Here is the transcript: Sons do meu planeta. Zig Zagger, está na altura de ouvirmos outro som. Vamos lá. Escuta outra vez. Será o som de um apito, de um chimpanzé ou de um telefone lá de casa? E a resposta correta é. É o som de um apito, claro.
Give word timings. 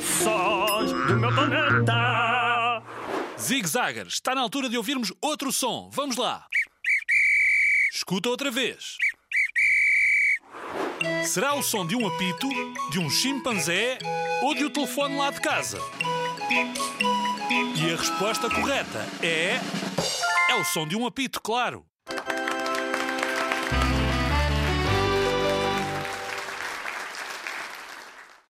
Sons 0.00 0.92
do 1.06 1.16
meu 1.16 1.34
planeta. 1.34 2.82
Zig 3.38 3.66
Zagger, 3.66 4.06
está 4.06 4.34
na 4.34 4.40
altura 4.40 4.68
de 4.68 4.76
ouvirmos 4.76 5.12
outro 5.20 5.52
som. 5.52 5.90
Vamos 5.92 6.16
lá. 6.16 6.46
Escuta 7.92 8.28
outra 8.28 8.50
vez. 8.50 8.96
Será 11.26 11.54
o 11.54 11.62
som 11.62 11.86
de 11.86 11.94
um 11.94 12.06
apito, 12.06 12.48
de 12.90 12.98
um 12.98 13.10
chimpanzé 13.10 13.98
ou 14.42 14.54
de 14.54 14.64
um 14.64 14.70
telefone 14.70 15.16
lá 15.16 15.30
de 15.30 15.40
casa? 15.40 15.78
E 16.50 17.92
a 17.92 17.96
resposta 17.96 18.48
correta 18.48 19.06
é. 19.22 19.60
É 20.48 20.54
o 20.54 20.64
som 20.64 20.86
de 20.86 20.96
um 20.96 21.06
apito, 21.06 21.40
claro. 21.40 21.84